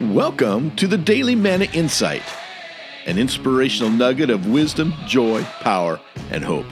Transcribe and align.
Welcome 0.00 0.76
to 0.76 0.86
the 0.86 0.96
Daily 0.96 1.34
Manna 1.34 1.64
Insight, 1.72 2.22
an 3.06 3.18
inspirational 3.18 3.90
nugget 3.90 4.30
of 4.30 4.46
wisdom, 4.46 4.94
joy, 5.08 5.42
power, 5.58 5.98
and 6.30 6.44
hope. 6.44 6.66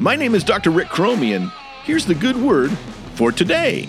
My 0.00 0.16
name 0.16 0.34
is 0.34 0.42
Dr. 0.42 0.72
Rick 0.72 0.88
Chromey, 0.88 1.36
and 1.36 1.52
here's 1.84 2.06
the 2.06 2.14
good 2.16 2.34
word 2.36 2.72
for 3.14 3.30
today. 3.30 3.88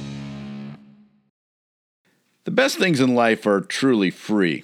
The 2.44 2.52
best 2.52 2.78
things 2.78 3.00
in 3.00 3.16
life 3.16 3.48
are 3.48 3.62
truly 3.62 4.12
free, 4.12 4.64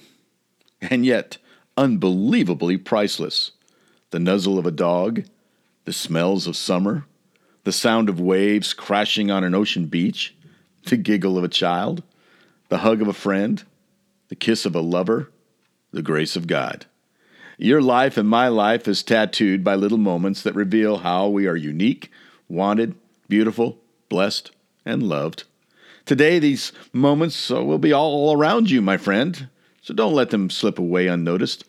and 0.80 1.04
yet 1.04 1.38
unbelievably 1.76 2.76
priceless. 2.78 3.50
The 4.10 4.20
nuzzle 4.20 4.60
of 4.60 4.66
a 4.66 4.70
dog, 4.70 5.24
the 5.86 5.92
smells 5.92 6.46
of 6.46 6.56
summer, 6.56 7.04
the 7.64 7.72
sound 7.72 8.08
of 8.08 8.20
waves 8.20 8.74
crashing 8.74 9.32
on 9.32 9.42
an 9.42 9.56
ocean 9.56 9.86
beach, 9.86 10.36
the 10.84 10.96
giggle 10.96 11.36
of 11.36 11.42
a 11.42 11.48
child, 11.48 12.04
the 12.68 12.78
hug 12.78 13.02
of 13.02 13.08
a 13.08 13.12
friend 13.12 13.64
the 14.34 14.38
kiss 14.46 14.66
of 14.66 14.74
a 14.74 14.80
lover, 14.80 15.30
the 15.92 16.02
grace 16.02 16.34
of 16.34 16.48
God. 16.48 16.86
Your 17.56 17.80
life 17.80 18.16
and 18.16 18.28
my 18.28 18.48
life 18.48 18.88
is 18.88 19.04
tattooed 19.04 19.62
by 19.62 19.76
little 19.76 19.96
moments 19.96 20.42
that 20.42 20.56
reveal 20.56 20.98
how 20.98 21.28
we 21.28 21.46
are 21.46 21.54
unique, 21.54 22.10
wanted, 22.48 22.96
beautiful, 23.28 23.78
blessed, 24.08 24.50
and 24.84 25.04
loved. 25.04 25.44
Today, 26.04 26.40
these 26.40 26.72
moments 26.92 27.48
uh, 27.48 27.62
will 27.62 27.78
be 27.78 27.92
all 27.92 28.36
around 28.36 28.72
you, 28.72 28.82
my 28.82 28.96
friend, 28.96 29.48
so 29.80 29.94
don't 29.94 30.14
let 30.14 30.30
them 30.30 30.50
slip 30.50 30.80
away 30.80 31.06
unnoticed. 31.06 31.62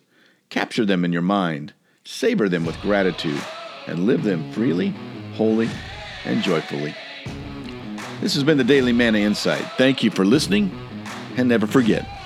Capture 0.50 0.86
them 0.86 1.06
in 1.06 1.14
your 1.14 1.22
mind, 1.22 1.72
savor 2.04 2.50
them 2.50 2.66
with 2.66 2.82
gratitude, 2.82 3.44
and 3.86 4.08
live 4.08 4.24
them 4.24 4.52
freely, 4.54 4.90
wholly, 5.36 5.70
and 6.26 6.42
joyfully. 6.42 6.96
This 8.22 8.34
has 8.34 8.44
been 8.44 8.58
the 8.58 8.64
Daily 8.64 8.92
Manna 8.92 9.20
Insight. 9.20 9.66
Thank 9.78 10.02
you 10.02 10.10
for 10.10 10.26
listening, 10.26 10.72
and 11.38 11.48
never 11.48 11.68
forget 11.68 12.08